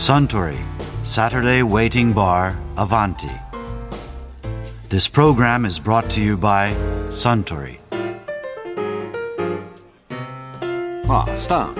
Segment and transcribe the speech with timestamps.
[0.00, 0.56] Suntory
[1.04, 3.28] Saturday Waiting Bar Avanti.
[4.88, 6.72] This program is brought to you by
[7.10, 7.78] Suntory.
[11.06, 11.74] あスタン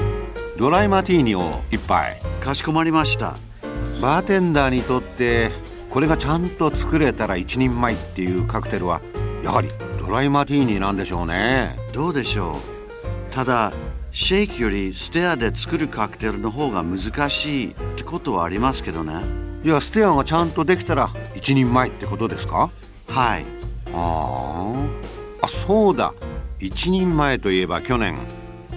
[0.59, 3.39] ドライマティーニを一杯かしこまりました。
[4.03, 5.51] バーテンダーにとって
[5.89, 9.01] これがちゃんと作れたら一人前っていうカクテルは
[9.43, 9.69] やはり
[9.99, 13.73] ドライマティーニなんでしょうねどうでしょうただ
[14.13, 19.15] シェイクよりステアで作るカクテルの方が難しいってことはありますけどね。
[19.65, 22.71] いやステアがちゃんとできたら一人前ってことですか？
[23.07, 23.45] はい。
[23.93, 24.75] あ
[25.43, 26.13] ああそうだ。
[26.59, 28.19] 一人前といえば去年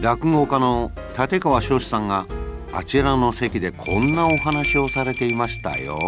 [0.01, 2.25] 落語家の立川翔志さんが
[2.73, 5.99] あちらの席でこんなお話をされていましたよ。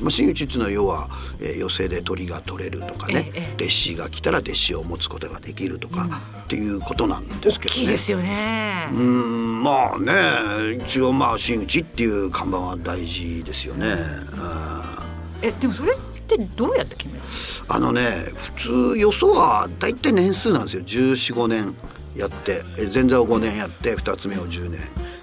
[0.00, 1.08] まあ、真打ちっていうのは要は、
[1.40, 7.80] えー、寄席で鳥が取れるとかね、ええ弟子が来たら弟子を持つことができるとか、っていうことなんですけどね。
[7.80, 8.94] 大きいですよねう。
[8.94, 13.96] ーんまあね一応まあ真打ちっていう看板は大事ですよね。
[14.38, 15.04] あ
[15.42, 15.98] えでもそれっ
[16.28, 17.20] てどうやって決める
[17.68, 17.74] の？
[17.74, 21.74] あのね普通よそは大体年数なんですよ1415年
[22.14, 24.80] やってえ前座を5年やって2つ目を10年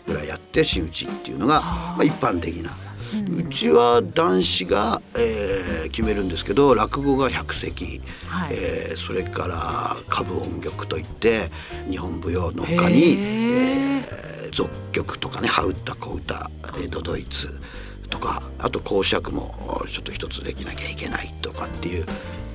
[0.07, 2.71] ぐらいやって真打ちっていうのが、まあ、一般的な。
[3.37, 8.55] うちは男子が、えー決めるんですけど落語が百席、はい。
[8.55, 11.51] えーそれから歌舞音曲といって
[11.89, 14.03] 日本舞踊の他に、へー。
[14.07, 17.49] えー俗曲とかね羽歌小歌江戸ドイツ
[18.11, 22.05] とかあと講釈もちょっと一つできなきゃいけないとかっていう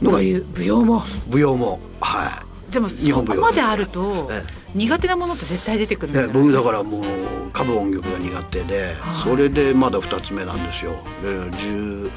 [0.00, 1.02] のが舞踊舞踊も。
[1.28, 2.72] 舞踊もはい。
[2.72, 4.42] でもそこまであるとえ
[4.74, 7.02] 苦手なものって絶対出てくるんで僕だからもう
[7.48, 10.92] 歌舞音曲が苦手でそれでまだ2つ目なんですよ。
[11.22, 12.10] で19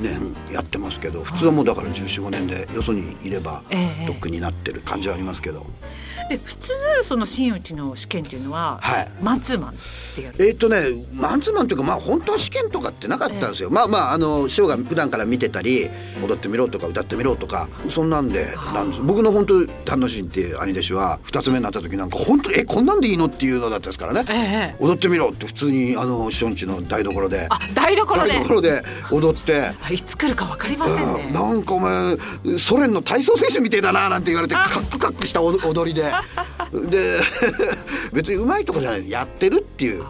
[0.00, 4.06] 年やってますけど普通はもうだから1415年でよそにいればええ。
[4.06, 5.66] とっくになってる感じはありますけど
[6.28, 6.72] で普通
[7.04, 9.08] その真打ちの試験っていうのは、はい。
[9.22, 9.74] マンツーマンっ
[10.14, 10.36] てやる？
[10.38, 15.90] えーっとねマンツーマンというかまあ本当は試験とかってなかったんですよ、まあまああの師匠が普段から見てたり
[16.22, 19.02] 踊ってみろとか歌ってみろとかそんなんでなんです。
[19.02, 27.46] 僕の本当旦那心っていう兄弟子は2つ目になった時なんか本当えこんなんでいいのっていうのだったですからね、ええ踊ってみろって普通にあの師匠んちの台所で。
[27.50, 28.28] あ台所で？
[28.28, 29.72] 台所で踊って。
[29.82, 31.24] あいつ来るかわかりませんね。
[31.28, 32.16] うんなんかお前
[32.58, 36.13] ソ連の体操選手みてえだななんて言われてカックカックした踊踊りで
[36.90, 37.20] で
[38.12, 40.04] 別にうまいとかじゃないやってるっていう。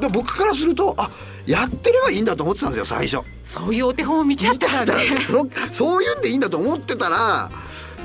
[0.00, 1.10] で僕からするとあ
[1.46, 3.24] やってればいいんだと思ってたんですよ最初。
[3.44, 5.24] そういうお手本を見ちゃったらね。
[5.24, 7.50] そのそういうんでいいんだと思ってたら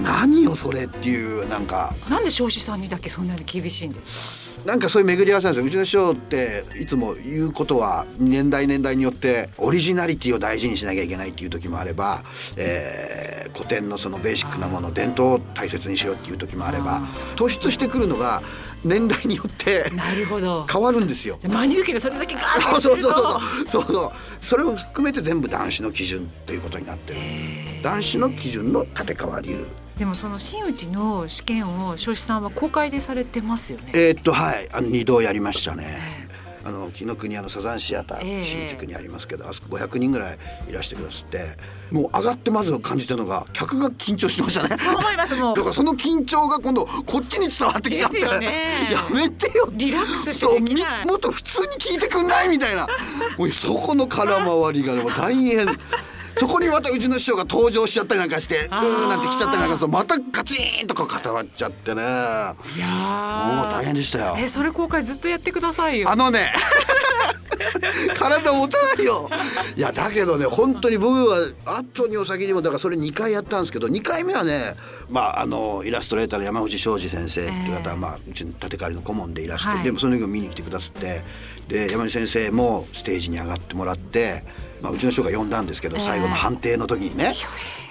[0.01, 1.93] 何よそれっていうなんか。
[2.09, 12.23] なんで彰子さんにだけそんなに厳しいんですなんかそういう巡り合わせなんですようちの師匠っていつも言うことは年代年代によってオリジナリティを大事にしなきゃいけないっていう時もあれば、
[12.57, 17.01] えー古典のそのベーシックなもの伝統を大切にしようっていう時もあれば
[17.35, 18.41] 突出してくるのが
[18.83, 19.95] 年代によってか。
[19.95, 20.65] なるほど。
[20.65, 21.37] 変わるんですよ。
[21.43, 27.19] 真に受けでそれだけガーッそうとそうそうそうそうそうそれを含めて全部男子の基準ということになってる
[27.83, 29.67] 男子の基準の立川流
[29.99, 33.91] でもその真打ちの試験を彰子さんは公開でされてますよね。
[33.93, 36.29] えーっとはいあの2度やりましたね。
[36.63, 38.43] あの紀ノ国屋のサザンシアター、ええ。
[38.43, 40.37] 新宿にありますけどあそこ500人ぐらい
[40.69, 41.57] いらしてくださって
[41.89, 44.77] もう上がってまず感じたのが客が緊張してましたね。
[44.77, 45.55] そう思いますもう。
[45.55, 48.89] だからその緊張が今度こっちに伝わってきちゃって、ね。
[48.91, 49.69] やめてよ。
[49.73, 52.49] リラックスしてでもっと普通に聞いてくんない？
[52.49, 52.87] みたいな。
[53.37, 55.65] もうそこの空回りがもう大変
[56.39, 59.05] そこにまたうちの師匠が登場しちゃったりなんかしてうあー。
[59.05, 66.53] ーなんて来ちゃったりなんかするとまたカチーンとか固まっちゃってねいやーもう大変でしたよえそれ公開ずっとやってくださいよあのね
[68.15, 69.29] 体持たないよ。
[69.75, 74.75] いやだけどね本当に僕は後にお先にもだからそれ2回やったんですけど2回目はね
[75.09, 79.83] まああのイラストレーターの山口昌司先生っていう方は、ええまあ、うちの立川りの顧問でいらして、はい。
[79.83, 81.21] でもその時も見に来てくださって
[81.67, 84.43] で山口先生もステージに上がってもらって、
[84.81, 86.03] まあ、うちの師匠が呼んだんですけど、ええ。
[86.03, 87.33] 最後の判定の時にね、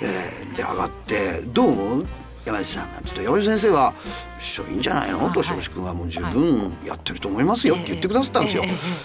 [0.00, 2.06] えーで上がって「どう思う？
[2.48, 3.94] 山口さん」なんて言って山口先生は
[4.40, 5.48] 「師匠いいんじゃないの?」と「はい。
[5.48, 8.64] 庄司君はもう十分やってると思いますよ」って言ってくださったんですよ。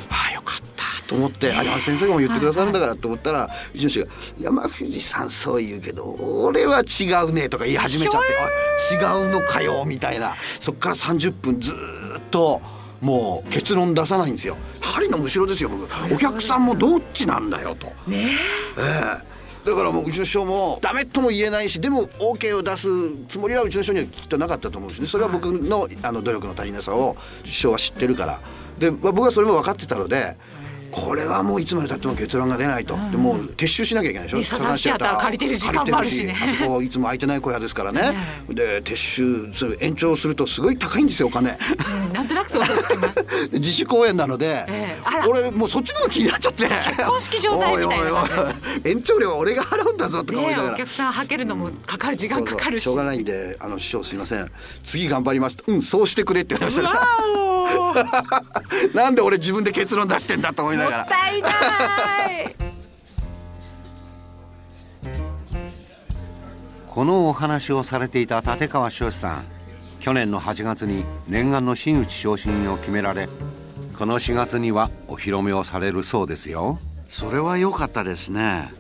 [0.09, 4.07] ああよかったと思って、あ山口先生がも言ってくださるんだからと思ったら、うちの師匠が
[4.39, 8.27] 「山藤さんそう言うけど俺は違うね」とか言い始めちゃって
[8.99, 10.35] 「あ違うのかよ」みたいな。
[10.59, 12.61] そっから30分ずーっと。
[13.01, 14.55] もう結論出さないんですよ。
[14.79, 15.83] 針のむしろですよ僕。
[16.13, 17.87] お客さんもどっちなんだよと。
[18.07, 18.37] ね
[18.77, 19.32] ええ
[19.65, 22.87] だからもううちの師匠もダメとも言えないしでも OK を出す
[23.27, 25.07] つもりはうちの師匠にはきっとなかったと思うんですね。
[25.07, 27.15] それは僕のあの努力の足りなさを
[27.45, 28.41] 師匠は知ってるから。
[28.77, 30.35] でまあ僕はそれも分かってたので
[30.93, 34.37] これはもういつまでたっても結論が出ないと、でもう撤収しなきゃいけないでしょ。
[34.37, 36.35] ねサザンシアター借りてる時間もあるしね。
[36.39, 38.15] あそこいつも空いてない小屋ですからね、
[38.47, 41.57] で撤収それ延長するとすごい高いんですよお金。
[42.07, 43.25] うんなんとなく想像つきます。
[43.57, 44.92] 自主公演なので、え
[45.29, 46.67] 俺もうそっちの方が気になっちゃって。
[46.67, 48.05] 結婚式場代みたいな
[48.83, 50.75] 延長料は俺が払うんだぞとか思いねながら。
[50.75, 52.83] お客さんはけるのもかかる時間かかるし。
[52.83, 54.51] しょうがないんであの師匠すいません。
[54.83, 56.89] 次頑張りましたうんそうしてくれって言われました。
[56.89, 57.95] わおもっ
[58.93, 61.05] なんで俺自分で結論出してんだと思いながら。
[61.05, 62.73] たいない。
[66.93, 69.43] このお話をされていた立川翔志さん
[69.99, 73.27] 去年の8月に念願の真打ち昇進を決められ
[73.97, 76.77] この4月にはお披露目をされるそうですよ。
[77.07, 78.71] それは良かったですね。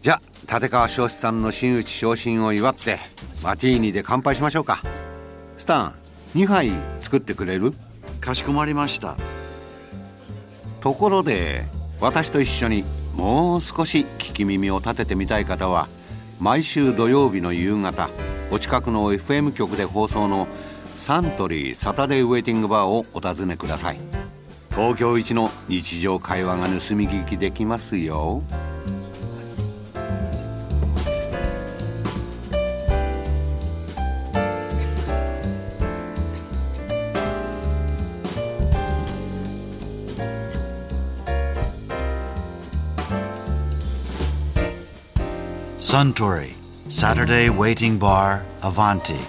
[0.00, 2.98] じゃあ立川翔志さんの真打ち昇進を祝って
[3.42, 4.82] マティーニで乾杯しましょうか。
[5.58, 5.94] スタン
[6.34, 6.70] 2杯
[7.00, 7.74] 作ってくれる？
[8.20, 9.16] かしこまりました。
[10.80, 11.66] ところで
[12.00, 15.88] 私と一緒にもう少し聞き耳を立ててみたい方は
[16.40, 18.10] 毎週土曜日の夕方
[18.50, 20.48] お近くの FM 局で放送の
[20.96, 24.00] サントリーサタデーウェイティングバーをお尋ねください
[24.74, 28.42] 東京一の日常会話が盗み聞きできますよ
[45.78, 46.54] Suntory
[46.88, 49.20] Saturday Waiting Bar Avanti.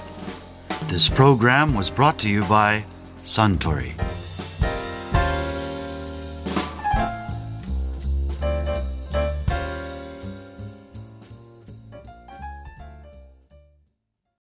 [0.88, 2.86] This program was brought to you by
[3.24, 4.03] Suntory.